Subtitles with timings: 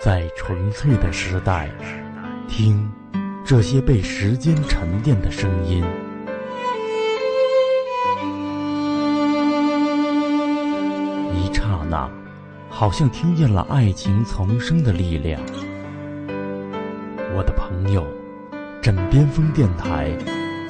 [0.00, 1.68] 在纯粹的时代，
[2.46, 2.88] 听
[3.44, 5.84] 这些被时间沉淀的声音。
[11.34, 12.08] 一刹那，
[12.70, 15.40] 好像听见了爱情丛生的力量。
[17.34, 18.06] 我的朋友，
[18.80, 20.16] 枕边风电台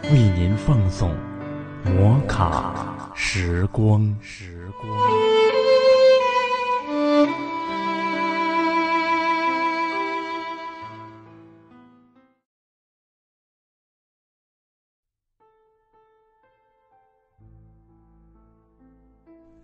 [0.04, 1.14] 为您放送
[1.84, 4.16] 摩卡时光。
[4.22, 5.38] 时光。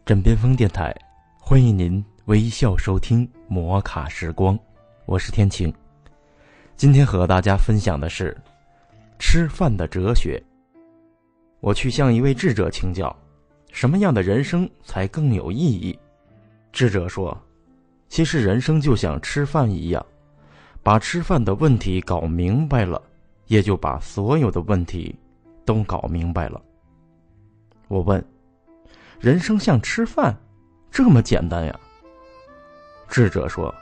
[0.04, 0.94] 枕边风电台，
[1.40, 4.58] 欢迎您微笑收听摩卡时光，
[5.06, 5.72] 我是天晴。
[6.76, 8.36] 今天和大家分享的是
[9.18, 10.38] 吃饭的哲学。
[11.60, 13.16] 我去向一位智者请教，
[13.72, 15.98] 什么样的人生才更有意义？
[16.70, 17.34] 智者说，
[18.10, 20.04] 其实人生就像吃饭一样，
[20.82, 23.00] 把吃饭的问题搞明白了，
[23.46, 25.18] 也就把所有的问题
[25.64, 26.60] 都搞明白了。
[27.88, 28.22] 我问。
[29.20, 30.36] 人生像吃饭，
[30.90, 31.80] 这么简单呀？
[33.08, 33.74] 智者说：“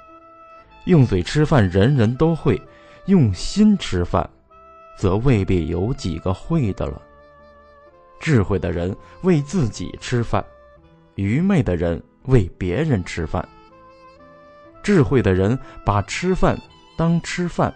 [0.87, 2.61] 用嘴吃饭人人都会，
[3.07, 4.29] 用心吃饭，
[4.97, 7.01] 则未必有几个会的了。
[8.21, 10.45] 智慧的人为自己吃饭，
[11.17, 13.47] 愚昧的人为别人吃饭。
[14.83, 16.57] 智慧的人把吃饭
[16.97, 17.75] 当吃饭，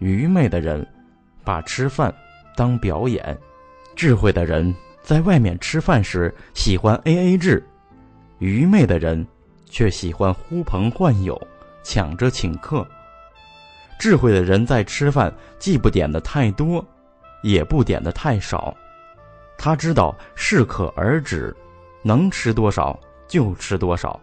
[0.00, 0.86] 愚昧的人
[1.44, 2.12] 把吃饭
[2.56, 3.38] 当表演。
[3.94, 7.62] 智慧的人。”在外面吃饭时喜欢 A A 制，
[8.38, 9.26] 愚昧的人
[9.66, 11.40] 却喜欢呼朋唤友，
[11.82, 12.86] 抢着请客。
[13.98, 16.84] 智慧的人在吃饭既不点的太多，
[17.42, 18.76] 也不点的太少，
[19.58, 21.54] 他知道适可而止，
[22.02, 24.18] 能吃多少就吃多少。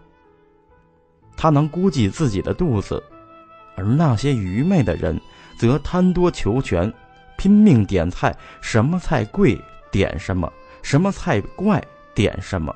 [1.37, 3.01] 他能估计自己的肚子，
[3.75, 5.19] 而那些愚昧的人
[5.57, 6.91] 则贪多求全，
[7.37, 9.57] 拼命点菜，什么菜贵
[9.91, 10.51] 点什么。
[10.89, 11.79] 什么菜怪
[12.15, 12.75] 点什么，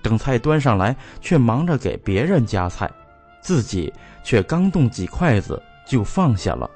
[0.00, 2.90] 等菜端上来，却忙着给别人夹菜，
[3.42, 3.92] 自己
[4.24, 6.70] 却刚动几筷子就放下了。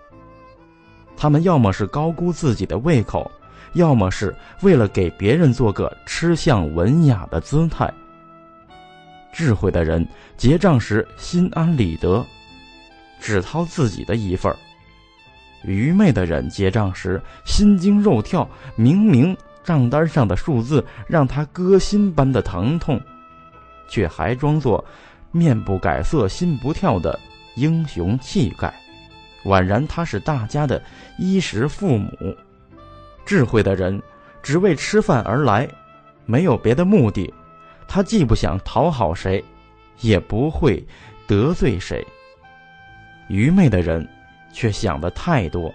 [1.16, 3.31] 他们要么是高估自己的胃口，
[3.72, 7.91] 要么是为了给别人做个吃相文雅的姿态。
[9.33, 10.06] 智慧的人
[10.37, 12.22] 结账时心安理得，
[13.19, 14.59] 只掏自己的一份儿；
[15.65, 18.47] 愚昧的人结账时心惊肉跳，
[18.77, 19.34] 明明。
[19.64, 23.00] 账单上的数字让他割心般的疼痛，
[23.88, 24.84] 却还装作
[25.32, 27.19] 面不改色心不跳的
[27.56, 28.72] 英雄气概，
[29.44, 30.80] 宛然他是大家的
[31.19, 32.10] 衣食父母。
[33.24, 34.00] 智慧的人
[34.42, 35.66] 只为吃饭而来，
[36.26, 37.32] 没有别的目的。
[37.88, 39.42] 他既不想讨好谁，
[40.00, 40.84] 也不会
[41.26, 42.06] 得罪谁。
[43.28, 44.06] 愚昧的人
[44.53, 45.72] 却想的太多，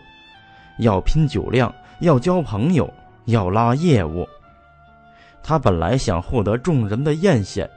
[0.78, 2.92] 要拼酒量，要交朋友。
[3.26, 4.28] 要拉业务，
[5.44, 7.68] 他本来想获得众人的艳羡，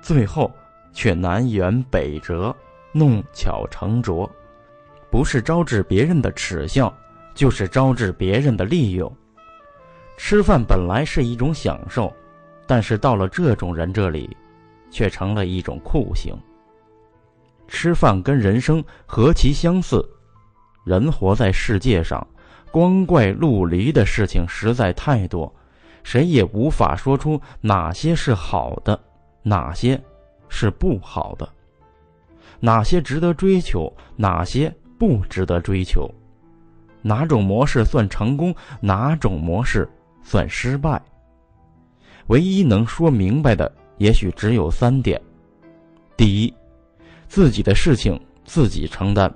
[0.00, 0.50] 最后
[0.92, 2.54] 却南辕北辙，
[2.92, 4.30] 弄巧成拙，
[5.10, 6.92] 不是招致别人的耻笑，
[7.34, 9.12] 就是招致别人的利用。
[10.16, 12.12] 吃饭本来是一种享受，
[12.66, 14.36] 但是到了这种人这里，
[14.90, 16.36] 却成了一种酷刑。
[17.68, 20.04] 吃饭跟人生何其相似，
[20.84, 22.26] 人活在世界上。
[22.70, 25.52] 光怪陆离的事情实在太多，
[26.02, 28.98] 谁也无法说出哪些是好的，
[29.42, 30.00] 哪些
[30.48, 31.48] 是不好的，
[32.60, 36.10] 哪些值得追求，哪些不值得追求，
[37.02, 39.88] 哪种模式算成功，哪种模式
[40.22, 41.00] 算失败。
[42.26, 45.20] 唯一能说明白的，也许只有三点：
[46.16, 46.54] 第一，
[47.26, 49.32] 自己的事情自己承担。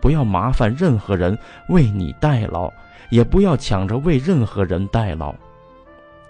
[0.00, 1.36] 不要麻烦任何人
[1.68, 2.72] 为你代劳，
[3.10, 5.34] 也不要抢着为任何人代劳。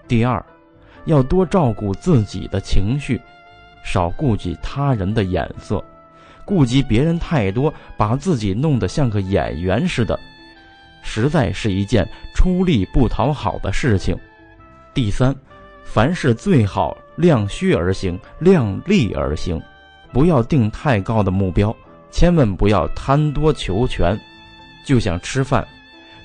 [0.07, 0.43] 第二，
[1.05, 3.19] 要多照顾自己的情绪，
[3.83, 5.83] 少顾及他人的眼色。
[6.45, 10.19] 顾及别人太多，把自己弄得像个演员似的，
[11.03, 12.03] 实在是一件
[12.33, 14.17] 出力不讨好的事情。
[14.91, 15.35] 第三，
[15.83, 19.61] 凡事最好量虚而行，量力而行，
[20.11, 21.75] 不要定太高的目标。
[22.11, 24.19] 千万不要贪多求全，
[24.83, 25.65] 就像吃饭，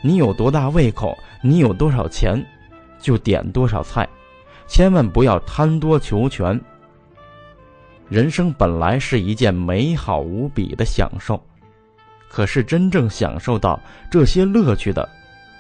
[0.03, 2.45] 你有多大胃口，你有多少钱，
[2.99, 4.09] 就点多少菜。
[4.67, 6.59] 千万不要贪多求全。
[8.09, 11.43] 人生本来是一件美好无比的享受，
[12.29, 13.79] 可是真正享受到
[14.11, 15.09] 这些乐趣的，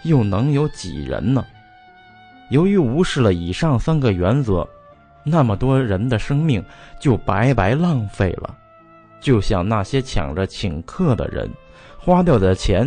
[0.05, 1.45] 又能有几人呢？
[2.51, 4.67] 由于无视了以上三个原则，
[5.23, 6.65] 那么多人的生命
[6.99, 8.55] 就白白浪费了。
[9.25, 11.51] 就像那些抢着请客的人，
[11.99, 12.87] 花掉的钱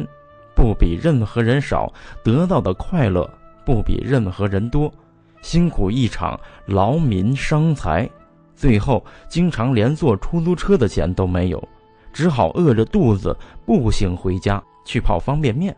[0.56, 1.92] 不比任何人少，
[2.24, 3.28] 得到的快乐
[3.66, 4.94] 不比任何人多，
[5.42, 8.08] 辛苦一场，劳民伤财，
[8.56, 11.68] 最后经常连坐出租车的钱都没有，
[12.14, 13.36] 只好饿着肚子
[13.66, 15.76] 步行回家去泡方便面。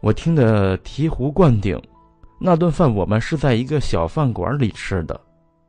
[0.00, 1.78] 我听得醍醐灌顶。
[2.38, 5.20] 那顿饭我们是在一个小饭馆里吃的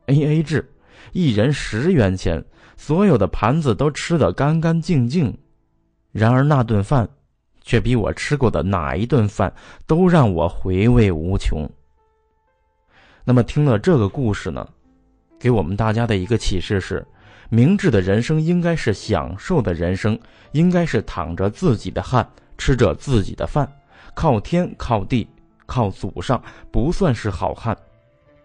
[0.06, 0.66] ，A A 制，
[1.12, 2.44] 一人十元钱，
[2.76, 5.36] 所有的盘子都吃得干干净净。
[6.10, 7.08] 然而那顿饭，
[7.62, 9.52] 却比我吃过的哪一顿饭
[9.86, 11.68] 都让我回味无穷。
[13.24, 14.68] 那么听了这个故事呢，
[15.38, 17.06] 给我们大家的一个启示是：
[17.48, 20.18] 明智的人生应该是享受的人生，
[20.52, 22.28] 应该是淌着自己的汗，
[22.58, 23.70] 吃着自己的饭，
[24.14, 25.28] 靠天靠地。
[25.64, 27.74] 靠祖上不算是好汉，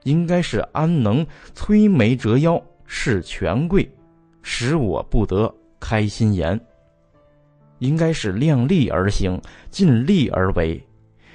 [0.07, 3.93] 应该是安能摧眉折腰事权贵，
[4.41, 6.57] 使我不得开心颜。
[7.79, 9.37] 应该是量力而行，
[9.69, 10.81] 尽力而为，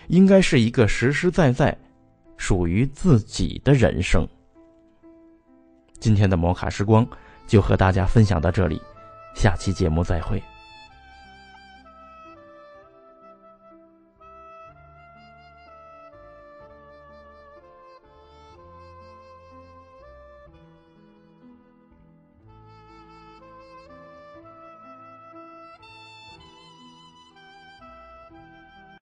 [0.08, 1.76] 应该是一个实实在在
[2.38, 4.26] 属于自己的人生。
[6.00, 7.06] 今天的摩卡时光
[7.46, 8.80] 就和大家分享到这里，
[9.36, 10.42] 下期节目再会。